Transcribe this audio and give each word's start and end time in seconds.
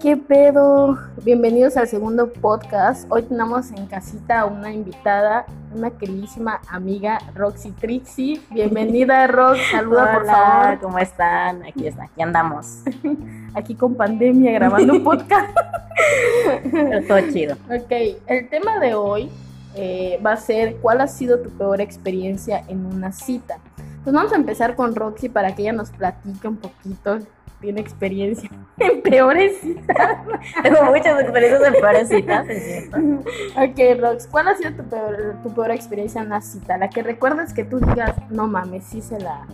¿qué 0.00 0.16
pedo? 0.16 0.96
Bienvenidos 1.24 1.76
al 1.76 1.88
segundo 1.88 2.32
podcast. 2.32 3.10
Hoy 3.10 3.22
tenemos 3.22 3.72
en 3.72 3.86
casita 3.86 4.40
a 4.40 4.44
una 4.46 4.72
invitada, 4.72 5.44
una 5.74 5.90
queridísima 5.90 6.60
amiga, 6.68 7.18
Roxy 7.34 7.72
Trixie. 7.72 8.40
Bienvenida, 8.50 9.26
Rox. 9.26 9.58
Saluda, 9.72 10.12
por 10.12 10.22
Hola, 10.22 10.32
favor. 10.32 10.80
¿cómo 10.80 10.98
están? 10.98 11.64
Aquí 11.64 11.86
está, 11.88 12.04
aquí 12.04 12.22
andamos. 12.22 12.82
Aquí 13.54 13.74
con 13.74 13.96
pandemia 13.96 14.52
grabando 14.52 14.92
un 14.92 15.04
podcast. 15.04 15.56
Pero 16.70 17.06
todo 17.06 17.20
chido. 17.32 17.56
ok, 17.68 18.20
el 18.28 18.48
tema 18.48 18.78
de 18.78 18.94
hoy 18.94 19.30
eh, 19.74 20.20
va 20.24 20.32
a 20.32 20.36
ser 20.36 20.76
¿cuál 20.76 21.00
ha 21.00 21.08
sido 21.08 21.40
tu 21.40 21.50
peor 21.50 21.80
experiencia 21.80 22.62
en 22.68 22.86
una 22.86 23.10
cita? 23.10 23.58
Pues 24.04 24.14
vamos 24.14 24.32
a 24.32 24.36
empezar 24.36 24.76
con 24.76 24.94
Roxy 24.94 25.28
para 25.28 25.54
que 25.56 25.62
ella 25.62 25.72
nos 25.72 25.90
platique 25.90 26.46
un 26.46 26.58
poquito. 26.58 27.18
Tiene 27.60 27.80
experiencia 27.80 28.48
en 28.78 29.02
peores 29.02 29.58
citas. 29.60 30.18
Tengo 30.62 30.84
muchas 30.84 31.20
experiencias 31.20 31.62
en 31.66 31.72
peores 31.80 32.08
citas, 32.08 32.48
es 32.48 32.64
cierto. 32.64 32.96
Ok, 33.56 34.00
Rox, 34.00 34.26
¿cuál 34.28 34.48
ha 34.48 34.56
sido 34.56 34.72
tu 34.72 34.88
peor, 34.88 35.36
tu 35.42 35.52
peor 35.52 35.70
experiencia 35.72 36.20
en 36.20 36.28
una 36.28 36.40
cita? 36.40 36.78
La 36.78 36.88
que 36.88 37.02
recuerdas 37.02 37.52
que 37.52 37.64
tú 37.64 37.80
digas, 37.80 38.14
no 38.30 38.46
mames, 38.46 38.84
sí 38.84 39.02
se 39.02 39.18
la, 39.18 39.46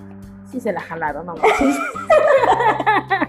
sí 0.50 0.60
se 0.60 0.72
la 0.72 0.80
jalaron, 0.80 1.26
no 1.26 1.34
mames. 1.34 1.78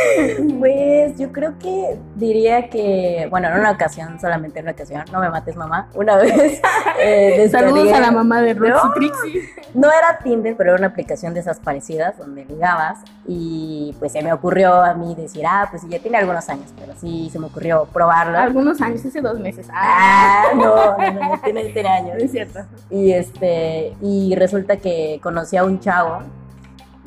Pues 0.60 1.18
yo 1.18 1.32
creo 1.32 1.58
que 1.58 1.96
diría 2.16 2.68
que, 2.68 3.26
bueno, 3.30 3.48
en 3.48 3.54
una 3.60 3.70
ocasión, 3.70 4.20
solamente 4.20 4.58
en 4.58 4.66
una 4.66 4.72
ocasión, 4.72 5.04
no 5.10 5.20
me 5.20 5.30
mates 5.30 5.56
mamá, 5.56 5.88
una 5.94 6.16
vez. 6.16 6.60
eh, 7.00 7.48
Saludos 7.50 7.90
a 7.92 8.00
la 8.00 8.10
mamá 8.10 8.42
de 8.42 8.54
Roxy 8.54 8.86
No. 8.86 8.92
Trixie. 8.92 9.48
No 9.72 9.88
era 9.88 10.18
Tinder, 10.22 10.56
pero 10.56 10.70
era 10.70 10.78
una 10.78 10.88
aplicación 10.88 11.32
de 11.32 11.40
esas 11.40 11.60
parecidas 11.60 12.18
donde 12.18 12.44
ligabas 12.44 12.98
y 13.26 13.94
pues 13.98 14.12
se 14.12 14.22
me 14.22 14.32
ocurrió 14.32 14.74
a 14.82 14.94
mí 14.94 15.14
decir, 15.14 15.44
ah, 15.46 15.68
pues 15.70 15.88
ya 15.88 15.98
tiene 16.00 16.18
algunos 16.18 16.48
años, 16.48 16.74
pero 16.78 16.92
sí 17.00 17.28
se 17.32 17.38
me 17.38 17.46
ocurrió 17.46 17.86
probarlo. 17.92 18.38
Algunos 18.38 18.80
años, 18.80 19.04
hace 19.04 19.20
dos 19.20 19.38
meses. 19.38 19.68
Ah, 19.72 19.90
Ah, 19.92 20.54
no, 20.54 20.74
no, 20.96 21.12
no, 21.12 21.28
no, 21.30 21.40
tiene, 21.42 21.64
tiene 21.66 21.88
años. 21.88 22.16
es 22.18 22.30
cierto. 22.30 22.60
Y 22.90 23.12
este, 23.12 23.94
y 24.00 24.34
resulta 24.36 24.76
que 24.76 25.20
conocí 25.22 25.56
a 25.56 25.64
un 25.64 25.80
chavo 25.80 26.22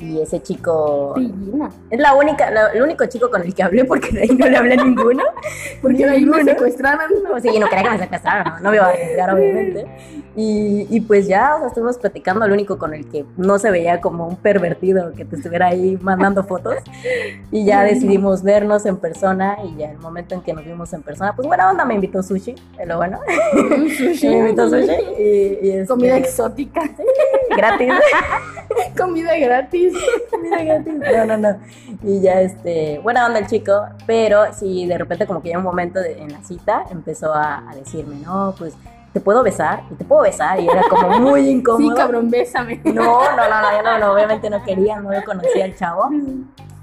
y 0.04 0.20
ese 0.20 0.42
chico 0.42 1.12
Pillina. 1.14 1.70
es 1.90 1.98
la 2.00 2.14
única, 2.14 2.50
la- 2.50 2.68
el 2.68 2.82
único 2.82 3.06
chico 3.06 3.30
con 3.30 3.42
el 3.42 3.54
que 3.54 3.62
hablé 3.62 3.84
porque 3.84 4.10
de 4.12 4.22
ahí 4.22 4.28
no 4.28 4.48
le 4.48 4.56
hablé 4.56 4.74
a 4.74 4.84
ninguno. 4.84 5.22
Porque 5.82 5.98
de 6.06 6.10
ahí 6.10 6.24
me 6.24 6.42
secuestraron. 6.44 7.10
No, 7.22 7.38
sí, 7.40 7.48
no 7.58 7.68
quería 7.68 7.82
que 7.84 7.90
me 7.90 7.98
secuestraran, 7.98 8.44
no, 8.54 8.60
no 8.60 8.70
me 8.70 8.76
iba 8.76 8.86
a 8.86 8.90
arriesgar 8.90 9.34
obviamente. 9.34 9.86
Y, 10.36 10.86
y 10.90 11.00
pues 11.02 11.28
ya, 11.28 11.54
o 11.56 11.58
sea, 11.58 11.68
estuvimos 11.68 11.96
platicando, 11.98 12.44
el 12.44 12.52
único 12.52 12.78
con 12.78 12.92
el 12.94 13.08
que 13.08 13.24
no 13.36 13.58
se 13.58 13.70
veía 13.70 14.00
como 14.00 14.26
un 14.26 14.36
pervertido 14.36 15.12
que 15.12 15.24
te 15.24 15.36
estuviera 15.36 15.66
ahí 15.68 15.96
mandando 16.00 16.42
fotos. 16.44 16.76
Y 17.52 17.64
ya 17.66 17.82
decidimos 17.82 18.42
vernos 18.42 18.84
en 18.86 18.96
persona 18.96 19.58
y 19.64 19.76
ya 19.78 19.90
el 19.90 19.98
momento 19.98 20.34
en 20.34 20.40
que 20.42 20.52
nos 20.54 20.64
vimos 20.64 20.92
en 20.92 21.02
persona, 21.02 21.34
pues 21.36 21.46
buena 21.46 21.70
onda, 21.70 21.84
me 21.84 21.94
invitó 21.94 22.22
sushi, 22.22 22.54
lo 22.86 22.96
bueno. 22.96 23.20
Sushi. 23.98 24.28
Me 24.34 24.38
invitó 24.38 24.68
sushi 24.68 24.92
y, 25.18 25.58
y 25.62 25.70
este, 25.70 25.86
Comida 25.86 26.16
exótica. 26.16 26.80
Gratis. 27.56 27.92
Comida 28.98 29.36
gratis. 29.38 29.94
Comida 30.30 30.62
gratis. 30.62 30.94
No, 30.94 31.24
no, 31.26 31.36
no. 31.36 31.58
Y 32.02 32.20
ya, 32.20 32.40
este, 32.40 32.98
buena 33.02 33.26
onda 33.26 33.38
el 33.38 33.46
chico, 33.46 33.72
pero 34.06 34.52
sí, 34.52 34.86
de 34.86 34.98
repente 34.98 35.26
como 35.26 35.42
que 35.42 35.50
ya 35.50 35.58
un 35.58 35.64
momento 35.64 36.00
de- 36.00 36.20
en 36.20 36.32
la 36.32 36.42
cita 36.42 36.84
empezó 36.90 37.32
a, 37.34 37.68
a 37.70 37.74
decirme, 37.74 38.16
no, 38.16 38.54
pues, 38.58 38.74
te 39.12 39.20
puedo 39.20 39.42
besar, 39.44 39.82
y 39.90 39.94
te 39.94 40.04
puedo 40.04 40.22
besar, 40.22 40.58
y 40.58 40.66
era 40.68 40.82
como 40.90 41.08
muy 41.20 41.48
incómodo. 41.48 41.88
Sí, 41.88 41.96
cabrón, 41.96 42.30
bésame. 42.30 42.80
No, 42.84 42.92
no, 42.92 43.36
no, 43.48 43.60
no, 43.62 43.76
yo 43.76 43.82
no, 43.84 43.98
no, 43.98 44.12
obviamente 44.12 44.50
no 44.50 44.62
quería, 44.64 44.98
no 44.98 45.12
lo 45.12 45.22
conocía 45.24 45.64
al 45.66 45.76
chavo, 45.76 46.08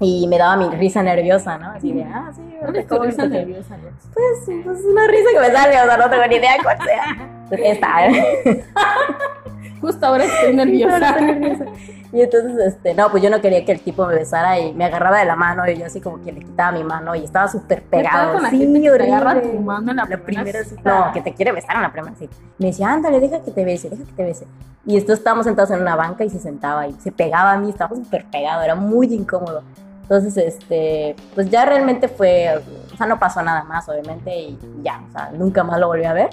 y 0.00 0.26
me 0.28 0.38
daba 0.38 0.56
mi 0.56 0.68
risa 0.70 1.02
nerviosa, 1.02 1.58
¿no? 1.58 1.70
Así 1.72 1.92
de, 1.92 2.04
ah, 2.04 2.32
sí, 2.34 2.40
¿Cuál 2.58 2.76
es 2.76 2.86
tu 2.86 2.94
¿cómo 2.94 3.04
risa 3.04 3.22
viste 3.24 3.38
que-?" 3.38 3.44
nerviosa? 3.46 3.76
Pues, 4.14 4.62
pues 4.64 4.78
una 4.84 5.06
risa 5.08 5.28
que 5.32 5.40
me 5.40 5.52
sale, 5.52 5.76
o 5.82 5.84
sea, 5.86 5.96
no 5.98 6.10
tengo 6.10 6.26
ni 6.26 6.34
idea 6.36 6.52
cuál 6.62 6.78
sea. 6.82 7.28
Pues, 7.50 7.60
Esta, 7.64 8.06
¿eh? 8.06 8.64
Justo 9.82 10.06
ahora 10.06 10.24
estoy 10.24 10.54
nerviosa. 10.56 11.16
Y 12.14 12.20
entonces, 12.20 12.74
este, 12.74 12.92
no, 12.92 13.10
pues 13.10 13.22
yo 13.22 13.30
no 13.30 13.40
quería 13.40 13.64
que 13.64 13.72
el 13.72 13.80
tipo 13.80 14.04
me 14.06 14.14
besara 14.14 14.58
y 14.58 14.74
me 14.74 14.84
agarraba 14.84 15.18
de 15.20 15.24
la 15.24 15.34
mano 15.34 15.66
y 15.66 15.78
yo 15.78 15.86
así 15.86 15.98
como 15.98 16.22
que 16.22 16.30
le 16.30 16.40
quitaba 16.40 16.70
mi 16.70 16.84
mano 16.84 17.14
y 17.14 17.24
estaba 17.24 17.48
súper 17.48 17.84
¿Qué 17.84 17.88
tal 17.88 18.00
pegado. 18.02 18.32
con 18.34 18.42
la 18.42 18.50
sí, 18.50 18.58
gente 18.58 18.82
que 18.82 18.90
te 18.90 19.12
agarra 19.14 19.40
tu 19.40 19.52
mano 19.54 19.92
en 19.92 19.96
la 19.96 20.04
La 20.04 20.18
primera 20.18 20.62
cita? 20.62 21.06
No, 21.06 21.12
que 21.14 21.22
te 21.22 21.32
quiere 21.32 21.52
besar 21.52 21.76
en 21.76 21.80
la 21.80 21.90
primera 21.90 22.14
cita. 22.14 22.36
Me 22.58 22.66
decía, 22.66 22.92
ándale, 22.92 23.18
deja 23.18 23.40
que 23.40 23.50
te 23.50 23.64
bese, 23.64 23.88
deja 23.88 24.04
que 24.04 24.12
te 24.12 24.24
bese. 24.24 24.46
Y 24.84 24.96
entonces 24.96 25.20
estábamos 25.20 25.46
sentados 25.46 25.70
en 25.70 25.80
una 25.80 25.96
banca 25.96 26.22
y 26.22 26.28
se 26.28 26.38
sentaba 26.38 26.86
y 26.86 26.92
se 27.00 27.12
pegaba 27.12 27.52
a 27.52 27.56
mí, 27.56 27.70
estaba 27.70 27.96
súper 27.96 28.26
pegado, 28.26 28.60
era 28.60 28.74
muy 28.74 29.06
incómodo. 29.14 29.62
Entonces, 30.02 30.36
este, 30.36 31.16
pues 31.34 31.48
ya 31.48 31.64
realmente 31.64 32.08
fue, 32.08 32.62
o 32.92 32.96
sea, 32.98 33.06
no 33.06 33.18
pasó 33.18 33.40
nada 33.40 33.64
más, 33.64 33.88
obviamente, 33.88 34.36
y 34.36 34.58
ya, 34.82 35.02
o 35.08 35.12
sea, 35.12 35.30
nunca 35.32 35.64
más 35.64 35.80
lo 35.80 35.86
volví 35.86 36.04
a 36.04 36.12
ver. 36.12 36.28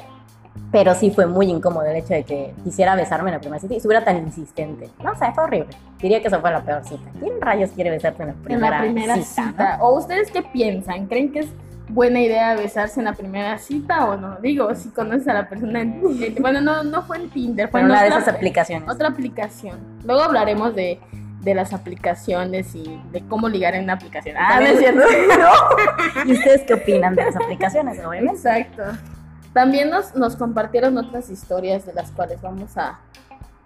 Pero 0.71 0.93
sí 0.93 1.09
fue 1.09 1.25
muy 1.25 1.47
incómodo 1.47 1.85
el 1.85 1.95
hecho 1.95 2.13
de 2.13 2.23
que 2.23 2.53
quisiera 2.63 2.93
besarme 2.95 3.29
en 3.29 3.35
la 3.35 3.39
primera 3.39 3.59
cita 3.59 3.73
y 3.73 3.77
estuviera 3.77 4.03
tan 4.05 4.17
insistente. 4.17 4.89
No 5.03 5.15
sé, 5.17 5.31
fue 5.33 5.43
horrible. 5.45 5.69
Diría 5.99 6.21
que 6.21 6.27
esa 6.27 6.39
fue 6.39 6.51
la 6.51 6.61
peor 6.61 6.83
cita. 6.85 7.09
¿Quién 7.19 7.41
rayos 7.41 7.71
quiere 7.71 7.89
besarte 7.89 8.21
en 8.23 8.27
la 8.29 8.33
En 8.35 8.41
primera, 8.43 8.69
la 8.77 8.81
primera 8.83 9.15
cita? 9.15 9.47
cita. 9.49 9.77
¿O 9.81 9.97
ustedes 9.97 10.29
qué 10.31 10.43
piensan? 10.43 11.07
¿Creen 11.07 11.31
que 11.31 11.39
es 11.39 11.47
buena 11.87 12.21
idea 12.21 12.53
besarse 12.55 12.99
en 12.99 13.05
la 13.05 13.13
primera 13.13 13.57
cita 13.57 14.05
o 14.05 14.15
no? 14.17 14.35
Digo, 14.41 14.73
si 14.75 14.89
conoces 14.89 15.27
a 15.27 15.33
la 15.33 15.49
persona 15.49 15.81
en... 15.81 16.01
en- 16.21 16.35
Bueno, 16.39 16.61
no, 16.61 16.83
no 16.83 17.01
fue 17.01 17.17
en 17.17 17.29
Tinder, 17.31 17.67
fue 17.69 17.71
Fue 17.71 17.79
en 17.81 17.85
una 17.87 18.01
de 18.03 18.09
otra- 18.09 18.19
esas 18.21 18.35
aplicaciones. 18.35 18.87
Otra 18.89 19.07
aplicación. 19.07 19.79
Luego 20.03 20.21
hablaremos 20.21 20.75
de, 20.75 20.99
de 21.41 21.55
las 21.55 21.73
aplicaciones 21.73 22.75
y 22.75 23.01
de 23.11 23.21
cómo 23.27 23.49
ligar 23.49 23.73
en 23.73 23.85
una 23.85 23.93
aplicación. 23.93 24.35
Ah, 24.37 24.59
no 24.59 24.67
es 24.67 24.77
cierto. 24.77 25.01
¿Y 26.25 26.33
ustedes 26.33 26.61
qué 26.61 26.75
opinan 26.75 27.15
de 27.15 27.25
las 27.25 27.35
aplicaciones, 27.35 27.97
obviamente? 28.05 28.33
Exacto. 28.35 28.83
También 29.53 29.89
nos, 29.89 30.15
nos 30.15 30.35
compartieron 30.35 30.97
otras 30.97 31.29
historias 31.29 31.85
de 31.85 31.93
las 31.93 32.11
cuales 32.11 32.41
vamos 32.41 32.77
a, 32.77 32.99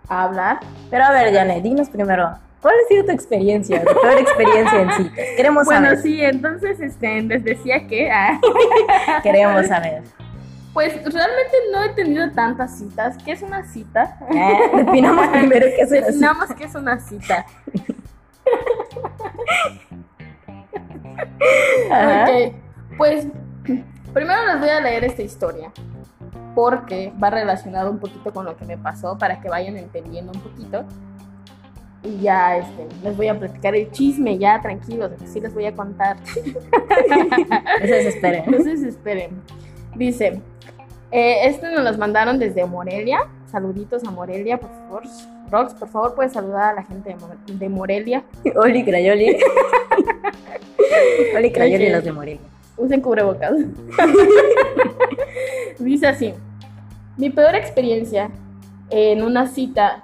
a 0.08 0.24
hablar. 0.24 0.60
Pero 0.90 1.04
a 1.04 1.12
ver, 1.12 1.34
Janet, 1.34 1.62
dinos 1.64 1.90
primero, 1.90 2.32
¿cuál 2.62 2.74
ha 2.84 2.88
sido 2.88 3.06
tu 3.06 3.12
experiencia, 3.12 3.84
tu 3.84 3.94
peor 4.02 4.18
experiencia 4.20 4.82
en 4.82 4.92
citas? 4.94 5.26
Queremos 5.36 5.66
Bueno, 5.66 5.88
saber. 5.88 6.02
sí, 6.02 6.22
entonces 6.24 6.80
este, 6.80 7.22
les 7.22 7.44
decía 7.44 7.86
que 7.88 8.10
ah, 8.12 8.40
Queremos 9.24 9.68
saber. 9.68 10.04
pues 10.74 10.94
realmente 11.04 11.58
no 11.74 11.84
he 11.84 11.90
tenido 11.90 12.32
tantas 12.32 12.78
citas. 12.78 13.18
¿Qué 13.24 13.34
es 13.34 13.42
una 13.42 13.64
cita? 13.66 14.18
Eh, 14.34 14.72
Definamos 14.86 15.28
primero 15.28 15.66
qué 15.76 15.82
es 15.82 15.90
una 15.92 15.98
cita. 16.00 16.06
Definamos 16.08 16.50
qué 16.58 16.64
es 16.64 16.76
una 16.76 17.00
cita. 17.00 17.46
Ok, 21.90 22.54
pues 22.98 23.28
primero 24.14 24.46
les 24.46 24.60
voy 24.60 24.70
a 24.70 24.80
leer 24.82 25.04
esta 25.04 25.22
historia 25.22 25.72
porque 26.56 27.12
va 27.22 27.30
relacionado 27.30 27.90
un 27.90 28.00
poquito 28.00 28.32
con 28.32 28.46
lo 28.46 28.56
que 28.56 28.66
me 28.66 28.78
pasó 28.78 29.18
para 29.18 29.42
que 29.42 29.50
vayan 29.50 29.76
entendiendo 29.78 30.32
un 30.34 30.40
poquito. 30.42 30.86
Y 32.04 32.20
ya 32.22 32.58
este, 32.58 32.86
les 33.02 33.16
voy 33.16 33.30
a 33.30 33.40
platicar 33.40 33.76
el 33.76 33.90
chisme, 33.92 34.38
ya 34.38 34.62
tranquilos, 34.62 35.12
sí 35.26 35.40
les 35.40 35.54
voy 35.54 35.66
a 35.66 35.74
contar. 35.76 36.18
No 37.82 37.88
se 37.88 37.94
desesperen. 37.96 38.44
No 38.52 38.58
se 38.60 38.70
desesperen. 38.72 39.42
Dice, 39.96 40.42
eh, 41.12 41.38
este 41.48 41.72
nos 41.72 41.84
los 41.84 41.98
mandaron 41.98 42.40
desde 42.40 42.66
Morelia. 42.66 43.20
Saluditos 43.52 44.04
a 44.04 44.12
Morelia, 44.12 44.58
por 44.60 44.70
favor. 44.70 45.04
Rox, 45.52 45.74
por 45.76 45.88
favor, 45.90 46.16
puedes 46.16 46.34
saludar 46.34 46.72
a 46.72 46.74
la 46.74 46.84
gente 46.84 47.10
de, 47.10 47.16
Mo- 47.16 47.30
de 47.48 47.70
Morelia. 47.70 48.24
Oli 48.56 48.84
Crayoli. 48.84 49.38
Oli 51.36 51.52
Crayoli 51.52 51.90
los 51.90 52.04
de 52.04 52.12
Morelia. 52.12 52.42
Usen 52.78 53.02
cubrebocas. 53.02 53.54
Dice 55.80 56.08
así: 56.08 56.34
Mi 57.18 57.30
peor 57.30 57.56
experiencia 57.56 58.30
en 58.90 59.24
una 59.24 59.48
cita. 59.48 60.04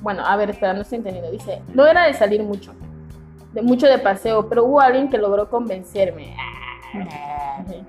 Bueno, 0.00 0.24
a 0.24 0.36
ver, 0.36 0.50
espera, 0.50 0.74
no 0.74 0.82
estoy 0.82 0.98
entendiendo. 0.98 1.30
Dice: 1.30 1.62
No 1.74 1.86
era 1.86 2.06
de 2.06 2.14
salir 2.14 2.42
mucho, 2.42 2.72
de 3.52 3.62
mucho 3.62 3.86
de 3.86 3.98
paseo, 3.98 4.48
pero 4.48 4.64
hubo 4.64 4.80
alguien 4.80 5.08
que 5.08 5.18
logró 5.18 5.48
convencerme. 5.48 6.36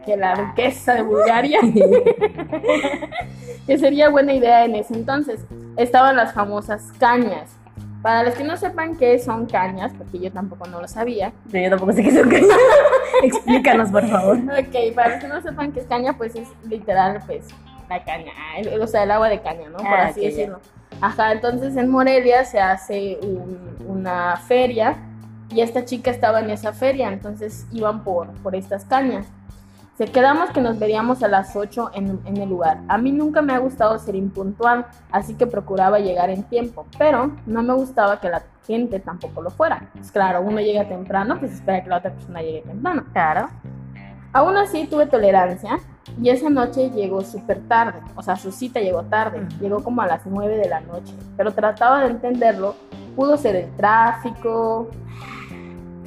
Que 0.05 0.17
la 0.17 0.33
duquesa 0.33 0.95
de 0.95 1.03
Bulgaria. 1.03 1.59
que 3.67 3.77
sería 3.77 4.09
buena 4.09 4.33
idea 4.33 4.65
en 4.65 4.75
ese 4.75 4.95
entonces. 4.95 5.45
Estaban 5.77 6.15
las 6.15 6.33
famosas 6.33 6.91
cañas. 6.97 7.58
Para 8.01 8.23
los 8.23 8.33
que 8.35 8.43
no 8.45 8.55
sepan 8.55 8.95
qué 8.97 9.19
son 9.19 9.45
cañas, 9.45 9.91
porque 9.97 10.19
yo 10.19 10.31
tampoco 10.31 10.65
no 10.67 10.79
lo 10.79 10.87
sabía, 10.87 11.33
yo 11.51 11.69
tampoco 11.69 11.91
sé 11.91 12.03
qué 12.03 12.11
son 12.11 12.29
cañas. 12.29 12.47
Explícanos, 13.23 13.89
por 13.89 14.07
favor. 14.07 14.37
Ok, 14.37 14.95
para 14.95 15.09
los 15.15 15.19
que 15.21 15.27
no 15.27 15.41
sepan 15.41 15.71
qué 15.73 15.81
es 15.81 15.85
caña, 15.85 16.13
pues 16.13 16.35
es 16.35 16.47
literal, 16.67 17.21
pues, 17.25 17.47
la 17.89 18.03
caña, 18.03 18.31
el- 18.57 18.81
o 18.81 18.87
sea, 18.87 19.03
el 19.03 19.11
agua 19.11 19.27
de 19.29 19.41
caña, 19.41 19.67
¿no? 19.69 19.77
Por 19.77 19.87
Ah, 19.87 20.07
así 20.07 20.21
ya. 20.21 20.27
decirlo. 20.29 20.59
Ajá, 21.01 21.31
entonces 21.33 21.75
en 21.75 21.89
Morelia 21.89 22.45
se 22.45 22.59
hace 22.59 23.17
un- 23.21 23.75
una 23.87 24.37
feria 24.37 24.95
y 25.49 25.61
esta 25.61 25.83
chica 25.85 26.11
estaba 26.11 26.39
en 26.39 26.49
esa 26.51 26.71
feria, 26.73 27.11
entonces 27.11 27.65
iban 27.71 28.03
por, 28.03 28.27
por 28.43 28.55
estas 28.55 28.85
cañas. 28.85 29.25
Se 29.99 30.05
quedamos 30.05 30.51
que 30.51 30.61
nos 30.61 30.79
veríamos 30.79 31.23
a 31.23 31.27
las 31.27 31.57
8 31.57 31.91
en, 31.93 32.21
en 32.23 32.37
el 32.37 32.47
lugar. 32.47 32.79
A 32.87 32.97
mí 32.97 33.11
nunca 33.11 33.41
me 33.41 33.51
ha 33.51 33.57
gustado 33.57 33.99
ser 33.99 34.15
impuntual, 34.15 34.85
así 35.11 35.33
que 35.33 35.45
procuraba 35.45 35.99
llegar 35.99 36.29
en 36.29 36.43
tiempo, 36.43 36.85
pero 36.97 37.33
no 37.45 37.63
me 37.63 37.73
gustaba 37.73 38.17
que 38.21 38.29
la 38.29 38.41
gente 38.65 39.01
tampoco 39.01 39.41
lo 39.41 39.49
fuera. 39.49 39.89
Pues 39.91 40.09
claro, 40.09 40.39
uno 40.39 40.61
llega 40.61 40.87
temprano, 40.87 41.37
pues 41.37 41.51
espera 41.51 41.83
que 41.83 41.89
la 41.89 41.97
otra 41.97 42.13
persona 42.13 42.41
llegue 42.41 42.61
temprano. 42.61 43.03
Claro. 43.11 43.49
Aún 44.31 44.55
así 44.55 44.87
tuve 44.87 45.05
tolerancia 45.05 45.81
y 46.21 46.29
esa 46.29 46.49
noche 46.49 46.91
llegó 46.91 47.19
súper 47.19 47.59
tarde, 47.67 47.99
o 48.15 48.23
sea, 48.23 48.37
su 48.37 48.53
cita 48.53 48.79
llegó 48.79 49.03
tarde, 49.03 49.45
llegó 49.59 49.83
como 49.83 50.01
a 50.01 50.07
las 50.07 50.25
9 50.25 50.55
de 50.55 50.69
la 50.69 50.79
noche, 50.79 51.13
pero 51.35 51.51
trataba 51.51 52.05
de 52.05 52.11
entenderlo, 52.11 52.73
pudo 53.17 53.35
ser 53.35 53.57
el 53.57 53.75
tráfico. 53.75 54.87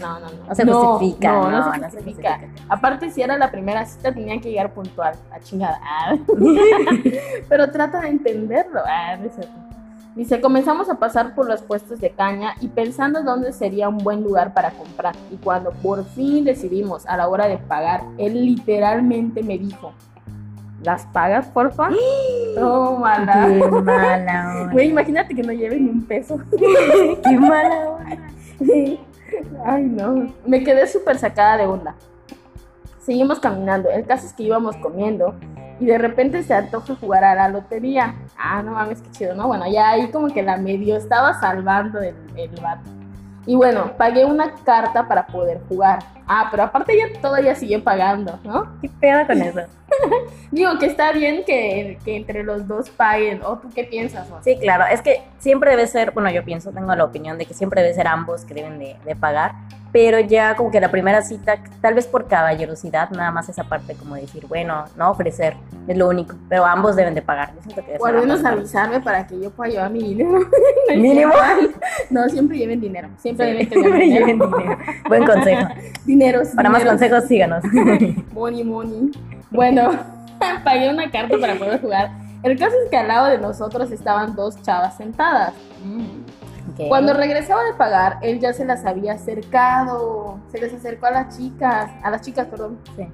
No, 0.02 0.20
no, 0.20 0.26
no. 0.26 0.46
No 0.48 0.54
se 0.54 0.64
justifica, 0.64 1.32
No, 1.32 1.50
no, 1.50 1.50
no, 1.50 1.72
se 1.72 1.80
no 1.80 1.90
se 1.90 1.96
justifica. 1.96 2.40
Aparte, 2.68 3.10
si 3.10 3.22
era 3.22 3.38
la 3.38 3.50
primera 3.50 3.86
cita, 3.86 4.12
tenía 4.12 4.38
que 4.40 4.50
llegar 4.50 4.74
puntual, 4.74 5.14
a 5.32 5.40
chingada. 5.40 5.80
Ah. 5.94 6.16
pero 7.48 7.70
trata 7.70 8.00
de 8.00 8.08
entenderlo. 8.08 8.80
Ah, 8.84 9.16
no. 9.16 9.30
Dice, 10.14 10.40
comenzamos 10.40 10.90
a 10.90 10.96
pasar 10.96 11.34
por 11.34 11.48
los 11.48 11.62
puestos 11.62 12.00
de 12.00 12.10
caña 12.10 12.54
y 12.60 12.68
pensando 12.68 13.22
dónde 13.22 13.52
sería 13.52 13.88
un 13.88 13.98
buen 13.98 14.22
lugar 14.22 14.52
para 14.52 14.70
comprar. 14.72 15.14
Y 15.30 15.36
cuando 15.36 15.70
por 15.70 16.04
fin 16.04 16.44
decidimos 16.44 17.06
a 17.06 17.16
la 17.16 17.28
hora 17.28 17.46
de 17.48 17.56
pagar, 17.56 18.02
él 18.18 18.44
literalmente 18.44 19.42
me 19.42 19.56
dijo, 19.56 19.94
¿las 20.82 21.06
pagas, 21.06 21.46
porfa? 21.46 21.88
Tómala. 22.54 23.48
Qué 23.48 23.70
mala 23.70 24.54
onda. 24.60 24.72
Güey, 24.72 24.88
imagínate 24.90 25.34
que 25.34 25.42
no 25.42 25.52
lleves 25.52 25.80
ni 25.80 25.88
un 25.88 26.02
peso. 26.02 26.38
Qué 26.58 27.38
mala 27.38 27.88
onda. 27.88 28.18
Ay, 29.64 29.84
no. 29.84 30.32
Me 30.46 30.62
quedé 30.62 30.86
súper 30.86 31.18
sacada 31.18 31.56
de 31.56 31.66
onda. 31.66 31.94
Seguimos 33.00 33.40
caminando. 33.40 33.90
El 33.90 34.06
caso 34.06 34.26
es 34.26 34.32
que 34.32 34.44
íbamos 34.44 34.76
comiendo 34.76 35.34
y 35.80 35.86
de 35.86 35.98
repente 35.98 36.42
se 36.42 36.54
antoja 36.54 36.94
jugar 36.94 37.24
a 37.24 37.34
la 37.34 37.48
lotería. 37.48 38.14
Ah, 38.38 38.62
no 38.62 38.72
mames, 38.72 39.02
qué 39.02 39.10
chido, 39.10 39.34
¿no? 39.34 39.48
Bueno, 39.48 39.64
ya 39.70 39.90
ahí 39.90 40.10
como 40.10 40.28
que 40.28 40.42
la 40.42 40.56
medio 40.56 40.96
estaba 40.96 41.38
salvando 41.40 42.00
el, 42.00 42.14
el 42.36 42.50
vato. 42.60 42.88
Y 43.46 43.56
bueno, 43.56 43.92
pagué 43.96 44.24
una 44.24 44.54
carta 44.64 45.08
para 45.08 45.26
poder 45.26 45.60
jugar. 45.68 45.98
Ah, 46.26 46.48
pero 46.50 46.62
aparte 46.62 46.92
ella 46.92 47.06
todavía 47.20 47.54
siguió 47.54 47.82
pagando, 47.82 48.38
¿no? 48.44 48.78
¿Qué 48.80 48.88
pedo 48.88 49.26
con 49.26 49.42
eso? 49.42 49.60
Digo 50.52 50.78
que 50.78 50.86
está 50.86 51.12
bien 51.12 51.44
que, 51.44 51.98
que 52.04 52.16
entre 52.16 52.44
los 52.44 52.68
dos 52.68 52.88
paguen. 52.90 53.42
¿O 53.42 53.58
tú 53.58 53.68
qué 53.74 53.84
piensas, 53.84 54.28
Juan? 54.28 54.44
Sí, 54.44 54.56
claro, 54.58 54.84
es 54.90 55.02
que 55.02 55.22
siempre 55.38 55.70
debe 55.72 55.86
ser, 55.88 56.12
bueno, 56.12 56.30
yo 56.30 56.44
pienso, 56.44 56.70
tengo 56.70 56.94
la 56.94 57.04
opinión 57.04 57.36
de 57.36 57.46
que 57.46 57.54
siempre 57.54 57.82
debe 57.82 57.94
ser 57.94 58.06
ambos 58.06 58.44
que 58.44 58.54
deben 58.54 58.78
de, 58.78 58.96
de 59.04 59.16
pagar, 59.16 59.52
pero 59.92 60.18
ya 60.20 60.56
como 60.56 60.70
que 60.70 60.80
la 60.80 60.90
primera 60.90 61.20
cita, 61.20 61.58
tal 61.82 61.92
vez 61.94 62.06
por 62.06 62.26
caballerosidad, 62.26 63.10
nada 63.10 63.30
más 63.30 63.48
esa 63.50 63.64
parte 63.64 63.94
como 63.94 64.14
decir, 64.14 64.46
bueno, 64.46 64.86
no 64.96 65.10
ofrecer, 65.10 65.54
es 65.86 65.96
lo 65.98 66.08
único, 66.08 66.34
pero 66.48 66.64
ambos 66.64 66.96
deben 66.96 67.14
de 67.14 67.20
pagar. 67.20 67.52
Que 67.74 67.98
O 68.00 68.06
al 68.06 68.14
menos 68.14 68.42
avisarme 68.44 69.00
para 69.00 69.26
que 69.26 69.38
yo 69.38 69.50
pueda 69.50 69.70
llevar 69.70 69.90
mi 69.90 70.02
dinero. 70.02 70.40
Mínimo. 70.96 71.32
No, 72.08 72.26
siempre 72.28 72.56
lleven 72.56 72.80
dinero. 72.80 73.08
Siempre 73.18 73.46
Sí, 73.46 73.52
deben 73.52 73.68
tener 73.68 73.82
siempre 73.84 74.04
dinero. 74.04 74.26
lleven 74.26 74.38
dinero. 74.50 74.78
Buen 75.08 75.24
consejo. 75.26 75.68
Dineros. 76.06 76.48
Para 76.48 76.70
más 76.70 76.80
dineros. 76.82 77.00
consejos, 77.00 77.28
síganos. 77.28 77.64
Money, 78.32 78.64
money. 78.64 79.10
Bueno, 79.50 79.90
pagué 80.64 80.88
una 80.88 81.10
carta 81.10 81.36
para 81.38 81.54
poder 81.56 81.80
jugar. 81.80 82.10
El 82.42 82.58
caso 82.58 82.74
es 82.82 82.90
que 82.90 82.96
al 82.96 83.08
lado 83.08 83.26
de 83.26 83.38
nosotros 83.38 83.90
estaban 83.92 84.34
dos 84.34 84.60
chavas 84.62 84.96
sentadas. 84.96 85.52
Cuando 86.88 87.12
regresaba 87.14 87.62
de 87.64 87.74
pagar, 87.74 88.18
él 88.22 88.40
ya 88.40 88.52
se 88.52 88.64
las 88.64 88.84
había 88.84 89.14
acercado. 89.14 90.38
Se 90.50 90.58
les 90.58 90.72
acercó 90.72 91.06
a 91.06 91.10
las 91.10 91.36
chicas. 91.36 91.90
A 92.02 92.10
las 92.10 92.22
chicas, 92.22 92.46
perdón. 92.46 92.78
Sí. 92.96 93.08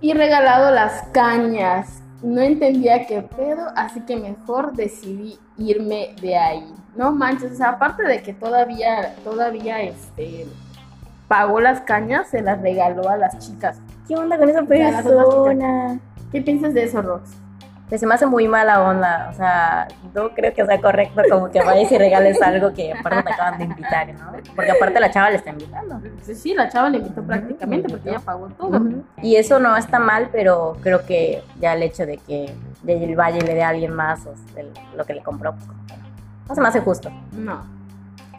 y 0.00 0.12
regalado 0.12 0.70
las 0.70 1.04
cañas. 1.12 2.02
No 2.22 2.40
entendía 2.40 3.06
qué 3.06 3.22
pedo, 3.22 3.68
así 3.76 4.00
que 4.00 4.16
mejor 4.16 4.72
decidí 4.72 5.38
irme 5.58 6.14
de 6.20 6.36
ahí. 6.36 6.74
No 6.96 7.12
manches, 7.12 7.52
o 7.52 7.54
sea, 7.54 7.70
aparte 7.70 8.02
de 8.02 8.22
que 8.22 8.32
todavía, 8.32 9.14
todavía, 9.24 9.82
este, 9.82 10.46
pagó 11.28 11.60
las 11.60 11.80
cañas, 11.82 12.28
se 12.28 12.40
las 12.40 12.60
regaló 12.62 13.08
a 13.08 13.16
las 13.16 13.38
chicas. 13.38 13.78
¿Qué 14.08 14.16
onda 14.16 14.38
con 14.38 14.48
esa 14.48 14.62
persona? 14.62 16.00
¿Qué 16.32 16.40
piensas 16.40 16.72
de 16.74 16.84
eso, 16.84 17.02
Rox? 17.02 17.30
Que 17.90 17.98
se 17.98 18.06
me 18.06 18.14
hace 18.14 18.26
muy 18.26 18.48
mala 18.48 18.82
onda, 18.82 19.28
o 19.30 19.34
sea, 19.36 19.86
no 20.14 20.30
creo 20.30 20.54
que 20.54 20.64
sea 20.64 20.80
correcto 20.80 21.20
como 21.30 21.50
que 21.50 21.60
vayas 21.62 21.92
y 21.92 21.98
regales 21.98 22.40
algo 22.40 22.72
que 22.72 22.92
aparte 22.94 23.22
te 23.22 23.32
acaban 23.34 23.58
de 23.58 23.64
invitar, 23.64 24.08
¿no? 24.14 24.32
Porque 24.56 24.70
aparte 24.70 24.98
la 25.00 25.10
chava 25.10 25.28
le 25.28 25.36
está 25.36 25.50
invitando. 25.50 26.00
Sí, 26.22 26.34
sí, 26.34 26.54
la 26.54 26.70
chava 26.70 26.88
le 26.88 26.98
invitó 26.98 27.22
prácticamente 27.22 27.88
porque 27.90 28.08
ella 28.08 28.20
pagó 28.20 28.48
todo. 28.48 28.80
Y 29.22 29.36
eso 29.36 29.60
no 29.60 29.76
está 29.76 29.98
mal, 29.98 30.30
pero 30.32 30.78
creo 30.82 31.04
que 31.04 31.42
ya 31.60 31.74
el 31.74 31.82
hecho 31.82 32.06
de 32.06 32.16
que 32.16 32.54
de 32.82 33.04
el 33.04 33.16
Valle 33.16 33.42
le 33.42 33.54
dé 33.54 33.62
a 33.62 33.68
alguien 33.68 33.92
más 33.92 34.20
o 34.26 34.34
sea, 34.34 34.62
el- 34.62 34.72
lo 34.96 35.04
que 35.04 35.12
le 35.14 35.22
compró, 35.22 35.52
pues, 35.54 35.66
no 36.48 36.54
se 36.54 36.60
me 36.62 36.68
hace 36.68 36.80
justo. 36.80 37.10
No. 37.32 37.62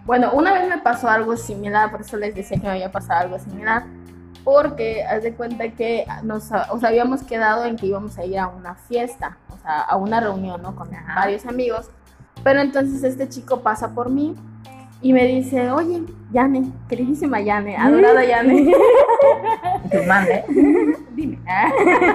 Bueno, 0.05 0.31
una 0.33 0.53
vez 0.53 0.67
me 0.67 0.79
pasó 0.79 1.07
algo 1.07 1.37
similar, 1.37 1.91
por 1.91 2.01
eso 2.01 2.17
les 2.17 2.33
decía 2.35 2.57
que 2.57 2.63
me 2.65 2.71
había 2.73 2.91
pasado 2.91 3.21
algo 3.21 3.39
similar, 3.39 3.83
porque 4.45 5.03
haz 5.03 5.23
de 5.23 5.33
cuenta 5.33 5.69
que 5.71 6.05
nos 6.23 6.51
o 6.69 6.79
sea, 6.79 6.89
habíamos 6.89 7.23
quedado 7.23 7.65
en 7.65 7.75
que 7.75 7.87
íbamos 7.87 8.17
a 8.17 8.23
ir 8.25 8.37
a 8.39 8.47
una 8.47 8.75
fiesta, 8.75 9.37
o 9.49 9.57
sea, 9.57 9.81
a 9.81 9.97
una 9.97 10.21
reunión, 10.21 10.61
¿no? 10.61 10.75
Con 10.75 10.93
Ajá. 10.93 11.15
varios 11.15 11.45
amigos, 11.47 11.89
pero 12.43 12.61
entonces 12.61 13.03
este 13.03 13.27
chico 13.27 13.61
pasa 13.61 13.89
por 13.89 14.09
mí 14.11 14.35
y 15.01 15.13
me 15.13 15.25
dice, 15.25 15.71
oye, 15.71 16.03
Yane, 16.31 16.71
queridísima 16.87 17.41
Yane, 17.41 17.75
adorada 17.75 18.23
Yane, 18.23 18.61
Y 19.83 19.89
tú 19.89 20.03
mande. 20.07 20.43
dime, 21.11 21.39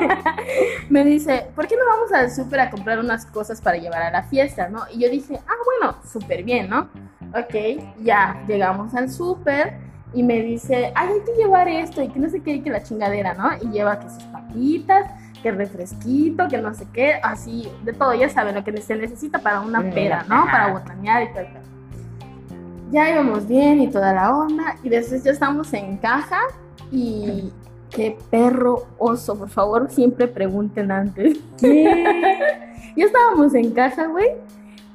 me 0.89 1.05
dice, 1.05 1.49
¿por 1.55 1.67
qué 1.67 1.77
no 1.77 1.83
vamos 1.87 2.13
al 2.13 2.31
súper 2.31 2.61
a 2.61 2.71
comprar 2.71 3.01
unas 3.01 3.27
cosas 3.27 3.61
para 3.61 3.77
llevar 3.77 4.03
a 4.03 4.11
la 4.11 4.23
fiesta, 4.23 4.69
no? 4.69 4.83
Y 4.93 5.01
yo 5.01 5.11
dije, 5.11 5.39
ah, 5.49 5.53
bueno, 5.81 5.97
súper 6.11 6.45
bien, 6.45 6.71
¿no? 6.71 6.89
Ok, 7.33 7.83
ya 8.03 8.43
llegamos 8.47 8.95
al 8.95 9.11
súper 9.11 9.90
y 10.13 10.23
me 10.23 10.43
dice, 10.43 10.93
ay, 10.95 11.09
hay 11.09 11.21
que 11.25 11.41
llevar 11.41 11.69
esto 11.69 12.03
y 12.03 12.09
que 12.09 12.19
no 12.19 12.29
sé 12.29 12.41
qué, 12.41 12.55
y 12.55 12.61
que 12.61 12.71
la 12.71 12.83
chingadera, 12.83 13.35
¿no? 13.35 13.51
Y 13.63 13.73
lleva 13.73 13.99
que 14.01 14.09
sus 14.11 14.23
papitas, 14.25 15.11
que 15.43 15.51
refresquito, 15.53 16.49
que 16.49 16.59
no 16.59 16.75
sé 16.75 16.87
qué, 16.93 17.15
así, 17.23 17.71
de 17.85 17.93
todo, 17.93 18.15
ya 18.15 18.29
saben, 18.29 18.55
lo 18.55 18.65
que 18.65 18.77
se 18.81 18.97
necesita 18.97 19.39
para 19.39 19.61
una 19.61 19.81
Mm, 19.81 19.91
peda, 19.93 20.25
¿no? 20.29 20.45
Para 20.45 20.73
botanear 20.73 21.23
y 21.23 21.27
el 21.27 21.33
pedo. 21.33 21.61
Ya 22.91 23.09
íbamos 23.11 23.47
bien 23.47 23.81
y 23.81 23.89
toda 23.89 24.13
la 24.13 24.37
onda, 24.37 24.77
y 24.83 24.89
después 24.89 25.23
ya 25.23 25.31
estamos 25.31 25.73
en 25.73 25.97
caja 25.99 26.41
y... 26.91 27.53
Qué 27.91 28.17
perro 28.31 28.87
oso, 28.99 29.37
por 29.37 29.49
favor, 29.49 29.91
siempre 29.91 30.29
pregunten 30.29 30.93
antes. 30.93 31.39
Ya 32.97 33.05
estábamos 33.05 33.55
en 33.55 33.71
casa, 33.71 34.09
güey. 34.09 34.31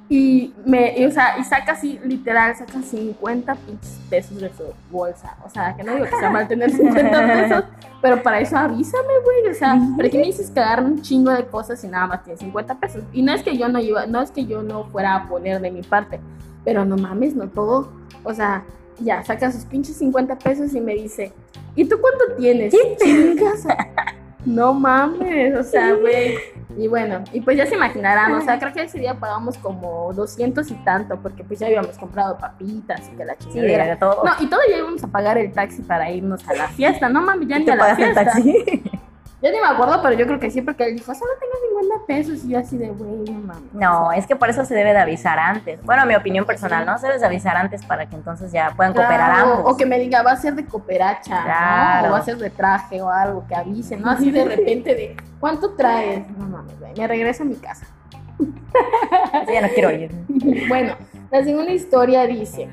Y 0.07 0.53
me, 0.65 0.95
y, 0.99 1.05
o 1.05 1.11
sea, 1.11 1.37
y 1.39 1.43
saca 1.43 1.71
así, 1.71 1.99
literal, 2.03 2.55
saca 2.55 2.79
50 2.79 3.55
pinches 3.55 3.99
pesos 4.07 4.39
de 4.39 4.49
su 4.49 4.63
bolsa. 4.91 5.35
O 5.43 5.49
sea, 5.49 5.75
que 5.75 5.83
no 5.83 5.93
digo 5.93 6.05
que 6.05 6.15
sea 6.17 6.29
mal 6.29 6.47
tener 6.47 6.69
50 6.69 7.27
pesos, 7.27 7.63
pero 8.01 8.21
para 8.21 8.39
eso 8.39 8.55
avísame, 8.55 9.13
güey. 9.23 9.51
O 9.51 9.55
sea, 9.55 9.79
¿para 9.97 10.09
qué 10.09 10.19
me 10.19 10.25
dices 10.25 10.51
que 10.51 10.59
agarre 10.59 10.85
un 10.85 11.01
chingo 11.01 11.31
de 11.31 11.45
cosas 11.47 11.83
y 11.83 11.87
nada 11.87 12.05
más 12.05 12.23
tienes 12.23 12.39
50 12.41 12.79
pesos? 12.79 13.03
Y 13.13 13.23
no 13.23 13.33
es 13.33 13.41
que 13.41 13.57
yo 13.57 13.67
no 13.67 13.79
iba, 13.79 14.05
no 14.05 14.21
es 14.21 14.29
que 14.29 14.45
yo 14.45 14.61
no 14.61 14.83
fuera 14.85 15.15
a 15.15 15.27
poner 15.27 15.59
de 15.59 15.71
mi 15.71 15.81
parte, 15.81 16.19
pero 16.63 16.85
no 16.85 16.97
mames, 16.97 17.35
no 17.35 17.47
todo. 17.49 17.91
O 18.23 18.33
sea, 18.33 18.63
ya 18.99 19.23
saca 19.23 19.51
sus 19.51 19.65
pinches 19.65 19.95
50 19.97 20.37
pesos 20.37 20.75
y 20.75 20.81
me 20.81 20.93
dice, 20.93 21.33
¿y 21.75 21.85
tú 21.85 21.97
cuánto 21.99 22.35
tienes? 22.37 22.75
Chingas. 23.03 23.65
No 24.45 24.73
mames, 24.73 25.55
o 25.57 25.63
sea, 25.63 25.93
güey. 25.93 26.35
Y 26.77 26.87
bueno, 26.87 27.23
y 27.31 27.39
pues 27.41 27.57
ya 27.57 27.65
se 27.65 27.75
imaginarán, 27.75 28.33
o 28.33 28.41
sea, 28.41 28.59
creo 28.59 28.73
que 28.73 28.81
ese 28.83 28.99
día 28.99 29.13
pagamos 29.15 29.57
como 29.57 30.11
200 30.13 30.69
y 30.71 30.73
tanto, 30.83 31.17
porque 31.21 31.43
pues 31.43 31.59
ya 31.59 31.67
habíamos 31.67 31.97
comprado 31.97 32.37
papitas 32.37 33.09
y 33.11 33.15
que 33.15 33.23
la 33.25 33.33
Sí, 33.35 33.47
chingadera. 33.53 33.85
de 33.85 33.95
todo. 33.95 34.23
No, 34.25 34.31
y 34.39 34.47
todavía 34.47 34.79
íbamos 34.79 35.03
a 35.03 35.07
pagar 35.07 35.37
el 35.37 35.51
taxi 35.53 35.81
para 35.83 36.11
irnos 36.11 36.47
a 36.49 36.53
la 36.53 36.67
fiesta, 36.67 37.07
no 37.09 37.21
mames, 37.21 37.47
ya 37.47 37.55
¿Y 37.57 37.59
ni 37.59 37.65
te 37.65 37.71
a 37.71 37.75
la 37.75 37.81
pagas 37.83 37.99
el 37.99 38.03
fiesta. 38.05 38.23
taxi? 38.25 38.83
Ya 39.41 39.51
ni 39.51 39.59
me 39.59 39.67
acuerdo, 39.67 39.99
pero 40.01 40.15
yo 40.15 40.25
creo 40.25 40.39
que 40.39 40.49
sí, 40.49 40.61
porque 40.63 40.85
él 40.85 40.95
dijo, 40.95 41.13
solo 41.13 41.29
tengo 41.39 41.53
50 41.85 42.05
pesos, 42.07 42.43
y 42.43 42.49
yo 42.49 42.59
así 42.59 42.77
de, 42.77 42.89
güey, 42.89 43.29
no 43.31 43.39
mames. 43.41 43.73
No, 43.73 44.11
es 44.11 44.25
que 44.27 44.35
por 44.35 44.49
eso 44.49 44.65
se 44.65 44.73
debe 44.75 44.91
de 44.93 44.99
avisar 44.99 45.37
antes. 45.39 45.81
Bueno, 45.83 46.05
mi 46.05 46.15
opinión 46.15 46.45
personal, 46.45 46.85
¿no? 46.85 46.97
Se 46.97 47.07
debe 47.07 47.19
de 47.19 47.25
avisar 47.25 47.55
antes 47.57 47.85
para 47.85 48.07
que 48.07 48.15
entonces 48.15 48.51
ya 48.51 48.71
puedan 48.75 48.93
cooperar 48.93 49.31
ambos. 49.31 49.59
O 49.65 49.77
que 49.77 49.85
me 49.85 49.99
diga, 49.99 50.21
va 50.23 50.31
a 50.31 50.37
ser 50.37 50.55
de 50.55 50.65
cooperacha. 50.65 52.03
O 52.07 52.11
va 52.11 52.17
a 52.17 52.23
ser 52.23 52.37
de 52.37 52.49
traje 52.49 53.01
o 53.01 53.09
algo, 53.09 53.45
que 53.47 53.55
avise, 53.55 53.97
¿no? 53.97 54.09
Así 54.09 54.31
de 54.31 54.45
repente 54.55 54.95
de, 54.95 55.17
¿cuánto 55.39 55.73
traes? 55.75 56.27
No 56.37 56.45
mames, 56.47 56.79
güey, 56.79 56.93
me 56.97 57.07
regreso 57.07 57.43
a 57.43 57.45
mi 57.45 57.55
casa. 57.55 57.85
Sí, 58.37 58.53
ya 59.53 59.61
no 59.61 59.67
quiero 59.69 59.91
ir. 59.91 60.11
Bueno, 60.67 60.95
la 61.31 61.43
segunda 61.43 61.71
historia 61.71 62.25
dice, 62.27 62.67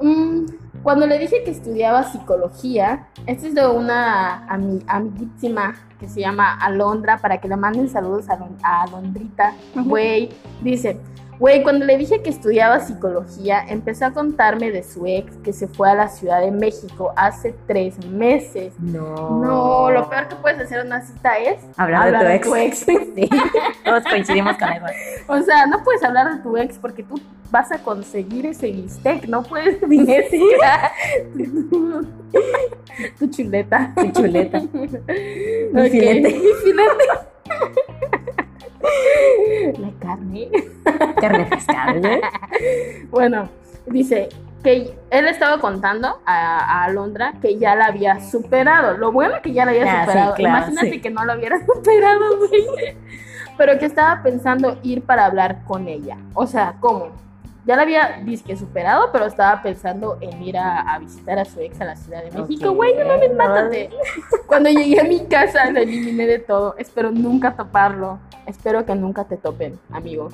mm, 0.00 0.46
cuando 0.82 1.06
le 1.06 1.18
dije 1.18 1.42
que 1.44 1.50
estudiaba 1.50 2.02
psicología, 2.04 3.06
esta 3.26 3.46
es 3.46 3.54
de 3.54 3.66
una 3.66 4.46
ami- 4.48 4.84
amiguísima 4.86 5.74
que 5.98 6.08
se 6.08 6.20
llama 6.20 6.58
Alondra, 6.58 7.18
para 7.18 7.38
que 7.38 7.48
le 7.48 7.56
manden 7.56 7.88
saludos 7.88 8.28
a, 8.28 8.38
a 8.62 8.82
Alondrita, 8.82 9.52
güey, 9.74 10.30
dice, 10.62 10.98
Güey, 11.38 11.62
cuando 11.62 11.84
le 11.84 11.98
dije 11.98 12.22
que 12.22 12.30
estudiaba 12.30 12.80
psicología, 12.80 13.62
empezó 13.68 14.06
a 14.06 14.12
contarme 14.12 14.70
de 14.70 14.82
su 14.82 15.06
ex 15.06 15.36
que 15.38 15.52
se 15.52 15.68
fue 15.68 15.90
a 15.90 15.94
la 15.94 16.08
Ciudad 16.08 16.40
de 16.40 16.50
México 16.50 17.12
hace 17.14 17.54
tres 17.66 18.02
meses. 18.06 18.72
No. 18.78 19.42
No, 19.42 19.90
lo 19.90 20.08
peor 20.08 20.28
que 20.28 20.36
puedes 20.36 20.58
hacer 20.60 20.80
en 20.80 20.86
una 20.86 21.02
cita 21.02 21.36
es 21.36 21.60
Hablar, 21.76 22.26
de 22.26 22.38
tu 22.38 22.54
ex. 22.54 22.86
Sí, 23.16 23.30
todos 23.84 24.04
coincidimos 24.04 24.56
con 24.56 24.68
eso. 24.68 24.84
O 25.28 25.40
sea, 25.42 25.66
no 25.66 25.82
puedes 25.82 26.02
hablar 26.02 26.36
de 26.36 26.42
tu 26.42 26.56
ex 26.56 26.78
porque 26.78 27.02
tú 27.02 27.20
vas 27.50 27.70
a 27.70 27.78
conseguir 27.78 28.46
ese 28.46 28.70
bistec, 28.70 29.26
no 29.26 29.42
puedes 29.42 29.80
decir 29.88 30.40
tu, 31.34 32.06
tu 33.18 33.26
chuleta. 33.28 33.92
Tu 33.94 34.10
chuleta. 34.12 34.62
Mi 35.72 35.90
filete. 35.90 36.28
Mi 36.38 36.52
filete. 36.62 37.04
La 39.78 39.90
carne. 40.00 40.48
Carne 41.20 41.46
fiscal, 41.46 42.04
¿eh? 42.04 42.20
Bueno, 43.10 43.48
dice 43.86 44.28
que 44.62 44.94
él 45.10 45.28
estaba 45.28 45.60
contando 45.60 46.20
a, 46.26 46.58
a 46.58 46.84
Alondra 46.84 47.34
que 47.40 47.58
ya 47.58 47.74
la 47.74 47.86
había 47.86 48.20
superado. 48.20 48.96
Lo 48.96 49.12
bueno 49.12 49.36
que 49.42 49.52
ya 49.52 49.64
la 49.64 49.70
había 49.72 49.84
Ah, 49.84 49.94
sí, 50.04 50.06
superado. 50.06 50.34
claro, 50.34 50.56
Imagínate 50.58 50.90
sí. 50.90 51.00
que 51.00 51.10
no 51.10 51.24
la 51.24 51.36
hubiera 51.36 51.58
superado, 51.74 52.38
güey. 52.38 52.66
Pero 53.56 53.78
que 53.78 53.86
estaba 53.86 54.22
pensando 54.22 54.78
ir 54.82 55.02
para 55.02 55.24
hablar 55.26 55.64
con 55.64 55.88
ella. 55.88 56.16
O 56.34 56.46
sea, 56.46 56.74
¿cómo? 56.80 57.10
Ya 57.66 57.74
la 57.74 57.82
había 57.82 58.20
disque 58.24 58.56
superado, 58.56 59.10
pero 59.12 59.26
estaba 59.26 59.60
pensando 59.60 60.18
en 60.20 60.40
ir 60.40 60.56
a, 60.56 60.82
a 60.82 60.98
visitar 61.00 61.36
a 61.40 61.44
su 61.44 61.58
ex 61.60 61.80
a 61.80 61.84
la 61.84 61.96
Ciudad 61.96 62.22
de 62.22 62.30
México. 62.30 62.72
Güey, 62.72 62.94
no 62.96 63.04
mames, 63.04 63.30
no. 63.30 63.36
mátate. 63.36 63.90
Cuando 64.46 64.70
llegué 64.70 65.00
a 65.00 65.04
mi 65.04 65.24
casa, 65.26 65.68
lo 65.72 65.80
eliminé 65.80 66.26
de 66.28 66.38
todo. 66.38 66.76
Espero 66.78 67.10
nunca 67.10 67.54
toparlo. 67.56 68.20
Espero 68.46 68.86
que 68.86 68.94
nunca 68.94 69.24
te 69.24 69.36
topen, 69.36 69.80
amigo. 69.90 70.28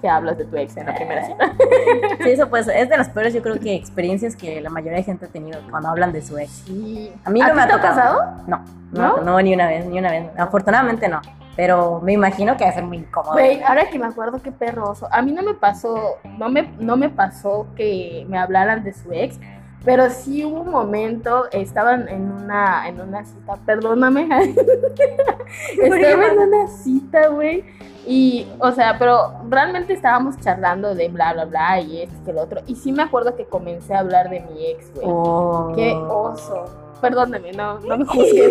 Que 0.00 0.08
hablas 0.08 0.38
de 0.38 0.44
tu 0.46 0.56
ex 0.56 0.76
en 0.78 0.86
la 0.86 0.94
primera 0.94 1.26
cita. 1.26 1.52
Sí, 2.24 2.30
eso 2.30 2.48
pues 2.48 2.66
es 2.68 2.88
de 2.88 2.96
las 2.96 3.10
peores, 3.10 3.34
yo 3.34 3.42
creo 3.42 3.58
que 3.60 3.74
experiencias 3.74 4.34
que 4.34 4.60
la 4.60 4.70
mayoría 4.70 4.98
de 4.98 5.04
gente 5.04 5.26
ha 5.26 5.28
tenido 5.28 5.60
cuando 5.70 5.88
hablan 5.90 6.12
de 6.12 6.22
su 6.22 6.38
ex. 6.38 6.50
Sí. 6.66 7.12
A 7.24 7.30
mí 7.30 7.40
no 7.40 7.54
me 7.54 7.62
ha 7.62 7.68
tocado. 7.68 7.82
pasado? 7.82 8.44
No, 8.46 8.64
¿No? 8.92 9.16
no, 9.18 9.22
no, 9.24 9.42
ni 9.42 9.52
una 9.52 9.66
vez, 9.66 9.84
ni 9.86 9.98
una 9.98 10.10
vez. 10.10 10.26
Afortunadamente 10.38 11.08
no. 11.08 11.20
Pero 11.58 12.00
me 12.00 12.12
imagino 12.12 12.56
que 12.56 12.62
va 12.62 12.70
a 12.70 12.72
ser 12.72 12.84
muy 12.84 12.98
incómodo. 12.98 13.32
Güey, 13.32 13.60
ahora 13.64 13.90
que 13.90 13.98
me 13.98 14.06
acuerdo 14.06 14.40
qué 14.40 14.52
perroso. 14.52 15.08
A 15.10 15.22
mí 15.22 15.32
no 15.32 15.42
me 15.42 15.54
pasó, 15.54 16.18
no 16.38 16.48
me, 16.48 16.70
no 16.78 16.96
me 16.96 17.08
pasó 17.10 17.66
que 17.74 18.24
me 18.28 18.38
hablaran 18.38 18.84
de 18.84 18.92
su 18.92 19.10
ex, 19.12 19.40
pero 19.84 20.08
sí 20.08 20.44
hubo 20.44 20.60
un 20.60 20.70
momento, 20.70 21.50
estaban 21.50 22.06
en 22.06 22.30
una, 22.30 22.86
en 22.86 23.00
una 23.00 23.24
cita, 23.24 23.56
perdóname. 23.66 24.28
Estaba 25.82 26.26
en 26.28 26.38
una 26.38 26.68
cita, 26.68 27.26
güey. 27.26 27.64
Y, 28.06 28.46
o 28.60 28.70
sea, 28.70 28.96
pero 28.96 29.40
realmente 29.48 29.94
estábamos 29.94 30.38
charlando 30.38 30.94
de 30.94 31.08
bla, 31.08 31.32
bla, 31.32 31.44
bla, 31.44 31.80
y 31.80 32.02
esto, 32.02 32.14
que 32.24 32.30
el 32.30 32.38
otro. 32.38 32.60
Y 32.68 32.76
sí 32.76 32.92
me 32.92 33.02
acuerdo 33.02 33.34
que 33.34 33.46
comencé 33.46 33.94
a 33.94 33.98
hablar 33.98 34.30
de 34.30 34.42
mi 34.42 34.64
ex, 34.64 34.94
güey. 34.94 35.08
Oh. 35.10 35.72
Qué 35.74 35.92
oso. 35.92 36.87
Perdóneme, 37.00 37.52
no, 37.52 37.78
no 37.80 37.98
me 37.98 38.04
juzgues. 38.04 38.50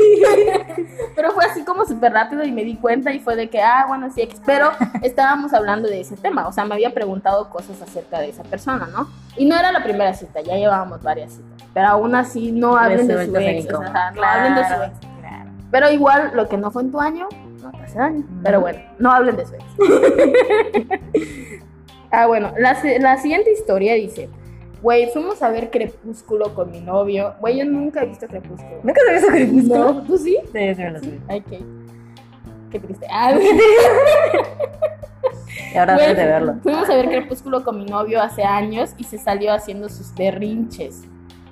Pero 1.16 1.32
fue 1.32 1.46
así 1.46 1.64
como 1.64 1.86
súper 1.86 2.14
rápido 2.14 2.44
y 2.44 2.52
me 2.52 2.64
di 2.64 2.76
cuenta 2.76 3.12
y 3.12 3.20
fue 3.20 3.36
de 3.36 3.50
que, 3.50 3.62
ah, 3.62 3.86
bueno, 3.88 4.10
sí, 4.12 4.28
pero 4.46 4.70
estábamos 5.02 5.54
hablando 5.54 5.88
de 5.88 6.02
ese 6.02 6.16
tema. 6.16 6.48
O 6.48 6.52
sea, 6.52 6.66
me 6.66 6.76
había 6.76 6.94
preguntado 6.94 7.50
cosas 7.50 7.82
acerca 7.82 8.20
de 8.20 8.30
esa 8.30 8.44
persona, 8.44 8.88
¿no? 8.92 9.10
Y 9.36 9.46
no 9.46 9.58
era 9.58 9.72
la 9.72 9.84
primera 9.84 10.14
cita, 10.14 10.42
ya 10.42 10.56
llevábamos 10.56 11.02
varias 11.02 11.34
citas. 11.34 11.68
Pero 11.74 11.88
aún 11.88 12.16
así 12.16 12.52
no 12.52 12.78
hablen 12.78 13.08
de 13.08 13.26
su 13.26 13.36
ex. 13.36 13.66
o 13.66 13.70
incómodo. 13.70 13.92
sea, 13.92 14.12
no 14.12 14.24
hablen 14.24 14.56
de 14.56 14.66
su 14.66 14.74
ex. 14.74 15.00
claro. 15.20 15.52
Pero 15.72 15.92
igual, 15.92 16.32
lo 16.34 16.48
que 16.48 16.58
no 16.58 16.72
fue 16.72 16.84
en 16.84 16.92
tu 16.92 17.00
año, 17.00 17.28
no 17.62 17.72
te 17.72 17.84
hace 17.84 17.98
daño. 17.98 18.24
Pero 18.44 18.62
bueno, 18.62 18.80
no 19.00 19.12
hablen 19.12 19.36
de 19.38 19.46
su 19.46 19.56
ex. 19.56 19.66
ah, 22.12 22.28
bueno, 22.28 22.54
la, 22.58 22.78
la 23.00 23.18
siguiente 23.18 23.52
historia 23.52 23.96
dice, 23.96 24.30
güey, 24.82 25.10
fuimos 25.12 25.42
a 25.42 25.50
ver 25.50 25.70
Crepúsculo 25.70 26.54
con 26.54 26.72
mi 26.72 26.80
novio. 26.80 27.36
Güey, 27.40 27.60
yo 27.60 27.66
nunca 27.66 28.04
he 28.04 28.08
visto 28.08 28.28
Crepúsculo. 28.28 28.80
¿Nunca 28.84 29.02
te 29.06 29.14
visto 29.14 29.28
Crepúsculo? 29.28 29.94
No, 29.94 30.04
¿tú 30.04 30.18
sí? 30.18 30.38
Sí, 30.52 30.76
sí, 30.76 30.84
lo 30.84 31.00
sé. 31.00 31.20
Ay, 31.28 31.42
qué, 31.42 31.62
qué 32.72 32.80
triste. 32.80 33.08
Ah, 33.12 33.32
Y 35.74 35.78
ahora 35.78 35.98
debes 35.98 36.18
de 36.18 36.26
verlo. 36.26 36.56
Fuimos 36.64 36.90
a 36.90 36.96
ver 36.96 37.10
Crepúsculo 37.10 37.64
con 37.64 37.78
mi 37.78 37.86
novio 37.86 38.22
hace 38.22 38.44
años 38.44 38.94
y 38.98 39.04
se 39.04 39.18
salió 39.18 39.54
haciendo 39.54 39.90
sus 39.90 40.14
berrinches. 40.14 41.04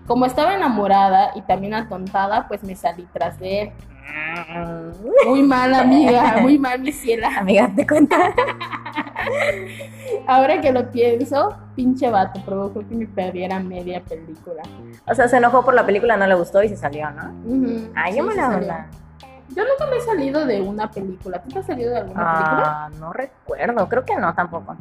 Como 0.08 0.26
estaba 0.26 0.56
enamorada 0.56 1.32
y 1.36 1.42
también 1.42 1.74
atontada, 1.74 2.48
pues 2.48 2.64
me 2.64 2.76
salí 2.76 3.08
tras 3.12 3.40
de 3.40 3.62
él. 3.64 3.72
Muy 5.26 5.42
mal, 5.44 5.74
amiga, 5.74 6.38
muy 6.42 6.60
mal, 6.60 6.80
mi 6.80 6.92
ciela. 6.92 7.30
Amiga, 7.38 7.72
te 7.76 7.86
cuenta. 7.86 8.18
Ahora 10.28 10.62
que 10.62 10.72
lo 10.72 10.90
pienso, 10.92 11.56
pinche 11.76 12.10
vato, 12.10 12.40
provocó 12.46 12.80
que 12.88 12.96
me 12.96 13.06
perdiera 13.08 13.60
media 13.60 14.02
película. 14.02 14.64
O 15.08 15.14
sea, 15.14 15.28
se 15.28 15.38
enojó 15.38 15.64
por 15.64 15.74
la 15.74 15.86
película, 15.86 16.18
no 16.18 16.26
le 16.26 16.36
gustó 16.36 16.64
y 16.64 16.70
se 16.70 16.78
salió, 16.78 17.10
¿no? 17.12 17.32
Ujú, 17.46 17.92
Ay, 17.96 18.14
sí, 18.14 18.18
yo 18.20 18.24
me 18.24 18.36
la 18.36 18.50
onda. 18.50 18.88
Yo 19.50 19.64
nunca 19.64 19.86
me 19.90 19.98
he 19.98 20.02
salido 20.02 20.46
de 20.46 20.62
una 20.62 20.90
película. 20.90 21.42
¿Tú 21.42 21.50
te 21.50 21.60
has 21.60 21.66
salido 21.66 21.92
de 21.92 21.98
alguna 22.00 22.34
película? 22.34 22.64
Ah, 22.66 22.90
no 23.00 23.14
recuerdo, 23.14 23.88
creo 23.90 24.06
que 24.06 24.16
no 24.16 24.34
tampoco. 24.34 24.76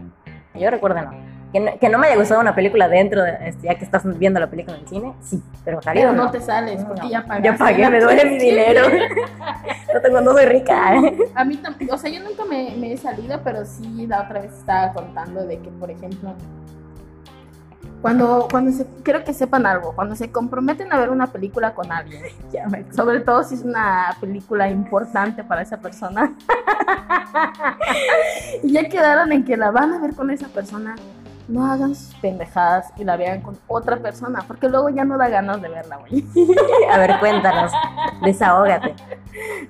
Yo 0.55 0.71
recuerdo 0.71 1.03
no. 1.03 1.34
Que 1.55 1.61
no, 1.61 1.79
que 1.79 1.89
no 1.89 1.99
me 1.99 2.09
haya 2.09 2.17
gustado 2.17 2.41
una 2.41 2.53
película 2.53 2.89
dentro, 2.89 3.23
de, 3.23 3.37
este, 3.47 3.69
ya 3.69 3.77
que 3.77 3.85
estás 3.85 4.03
viendo 4.19 4.41
la 4.41 4.51
película 4.51 4.77
en 4.77 4.83
el 4.83 4.89
cine, 4.89 5.15
sí, 5.21 5.41
pero 5.65 5.81
salido 5.81 6.07
Pero 6.09 6.17
no 6.17 6.25
no. 6.25 6.31
te 6.33 6.41
sales 6.41 6.83
porque 6.85 7.03
No. 7.03 7.11
ya 7.11 7.23
pagaste. 7.23 7.45
Ya 7.49 7.57
pagué, 7.57 7.91
me 7.91 8.01
duele 8.01 8.25
mi 8.25 8.39
dinero. 8.41 8.89
no 9.95 10.01
tengo, 10.01 10.21
no 10.21 10.33
soy 10.33 10.47
rica. 10.47 10.95
A 11.37 11.45
mí 11.45 11.57
también, 11.59 11.93
o 11.93 11.97
sea, 11.97 12.11
yo 12.11 12.25
nunca 12.25 12.45
me, 12.45 12.75
me 12.77 12.93
he 12.93 12.97
salido, 12.97 13.41
pero 13.45 13.65
sí 13.65 14.05
la 14.09 14.23
otra 14.23 14.41
vez 14.41 14.53
estaba 14.53 14.93
contando 14.93 15.47
de 15.47 15.61
que, 15.61 15.71
por 15.71 15.93
ejemplo, 15.93 16.35
cuando, 18.03 18.49
cuando 18.51 18.73
se, 18.73 18.85
quiero 19.05 19.23
que 19.23 19.33
sepan 19.33 19.65
algo, 19.65 19.93
cuando 19.95 20.17
se 20.17 20.33
comprometen 20.33 20.93
a 20.93 20.99
ver 20.99 21.11
una 21.11 21.29
película 21.29 21.73
con 21.73 21.93
alguien, 21.93 22.21
Ya 22.53 22.67
me- 22.67 22.93
sobre 22.93 23.21
todo 23.21 23.45
si 23.45 23.55
es 23.55 23.63
una 23.63 24.17
película 24.21 24.69
importante 24.69 25.45
para 25.45 25.63
esa 25.63 25.77
persona, 25.77 26.35
y 28.65 28.73
ya 28.73 28.89
quedaron 28.89 29.31
en 29.33 29.45
que 29.45 29.57
la 29.57 29.71
van 29.71 29.93
a 29.93 29.99
ver 30.01 30.15
con 30.15 30.31
esa 30.31 30.49
persona, 30.49 30.97
no 31.49 31.67
hagan 31.71 31.95
sus 31.95 32.15
pendejadas 32.17 32.93
y 32.97 33.05
la 33.05 33.17
vean 33.17 33.41
con 33.43 33.59
otra 33.67 33.97
persona, 33.99 34.45
porque 34.47 34.69
luego 34.69 34.89
ya 34.89 35.05
no 35.05 35.19
da 35.19 35.29
ganas 35.29 35.61
de 35.61 35.69
verla, 35.69 35.97
güey. 35.99 36.25
A 36.91 36.99
ver, 36.99 37.19
cuéntanos. 37.21 37.71
Desahógate. 38.23 38.95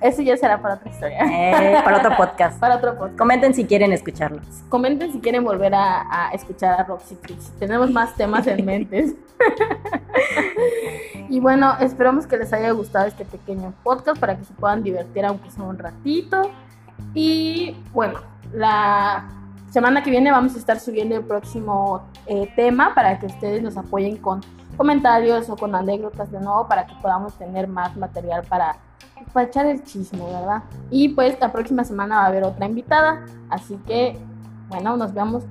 Eso 0.01 0.21
ya 0.21 0.37
será 0.37 0.61
para 0.61 0.75
otra 0.75 0.89
historia, 0.89 1.19
Eh, 1.25 1.81
para 1.83 1.97
otro 1.97 2.15
podcast. 2.15 2.59
para 2.59 2.75
otro 2.75 2.95
podcast. 2.97 3.17
Comenten 3.17 3.53
si 3.53 3.65
quieren 3.65 3.91
escucharlo. 3.91 4.41
Comenten 4.69 5.11
si 5.11 5.19
quieren 5.19 5.43
volver 5.43 5.73
a, 5.73 6.27
a 6.27 6.31
escuchar 6.31 6.79
a 6.79 6.83
Roxy 6.83 7.15
Trix. 7.15 7.49
Tenemos 7.59 7.89
más 7.91 8.13
temas 8.15 8.45
en 8.47 8.63
mente. 8.65 9.15
y 11.29 11.39
bueno, 11.39 11.75
esperamos 11.79 12.27
que 12.27 12.37
les 12.37 12.51
haya 12.53 12.71
gustado 12.71 13.07
este 13.07 13.25
pequeño 13.25 13.73
podcast 13.83 14.19
para 14.19 14.37
que 14.37 14.45
se 14.45 14.53
puedan 14.53 14.83
divertir 14.83 15.25
aunque 15.25 15.49
sea 15.51 15.63
un 15.63 15.77
ratito. 15.77 16.51
Y 17.13 17.75
bueno, 17.93 18.19
la 18.53 19.25
semana 19.75 20.01
que 20.01 20.09
viene 20.09 20.31
vamos 20.31 20.55
a 20.55 20.57
estar 20.57 20.79
subiendo 20.79 21.17
el 21.17 21.25
próximo 21.25 22.01
eh, 22.27 22.49
tema 22.55 22.95
para 22.95 23.19
que 23.19 23.25
ustedes 23.25 23.61
nos 23.61 23.75
apoyen 23.75 24.15
con 24.15 24.39
comentarios 24.77 25.49
o 25.49 25.57
con 25.57 25.75
anécdotas 25.75 26.31
de 26.31 26.39
nuevo 26.39 26.65
para 26.65 26.85
que 26.85 26.93
podamos 27.01 27.33
tener 27.37 27.67
más 27.67 27.93
material 27.97 28.43
para, 28.47 28.77
para 29.33 29.47
echar 29.47 29.65
el 29.65 29.83
chisme, 29.83 30.23
¿verdad? 30.23 30.63
Y 30.89 31.09
pues 31.09 31.37
la 31.41 31.51
próxima 31.51 31.83
semana 31.83 32.19
va 32.19 32.23
a 32.23 32.27
haber 32.27 32.45
otra 32.45 32.67
invitada, 32.67 33.25
así 33.49 33.77
que 33.85 34.17
bueno, 34.69 34.95
nos 34.95 35.13
vemos. 35.13 35.43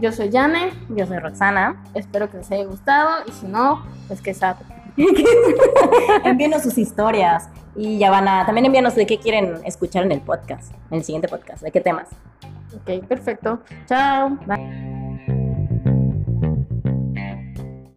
Yo 0.00 0.12
soy 0.12 0.28
Yane, 0.28 0.72
Yo 0.90 1.04
soy 1.06 1.18
Roxana. 1.18 1.82
espero 1.94 2.30
que 2.30 2.36
les 2.36 2.52
haya 2.52 2.66
gustado 2.66 3.24
y 3.26 3.32
si 3.32 3.46
no, 3.48 3.82
pues 4.06 4.20
que 4.20 4.34
sad. 4.34 4.54
Envíenos 6.24 6.62
sus 6.62 6.78
historias. 6.78 7.48
Y 7.74 7.98
ya 7.98 8.08
van 8.12 8.28
a. 8.28 8.46
También 8.46 8.66
envíanos 8.66 8.94
de 8.94 9.04
qué 9.04 9.18
quieren 9.18 9.56
escuchar 9.64 10.04
en 10.04 10.12
el 10.12 10.20
podcast. 10.20 10.72
En 10.92 10.98
el 10.98 11.04
siguiente 11.04 11.26
podcast. 11.26 11.60
De 11.62 11.72
qué 11.72 11.80
temas. 11.80 12.08
Ok, 12.76 13.06
perfecto. 13.08 13.60
Chao. 13.86 14.30
Bye. 14.46 14.93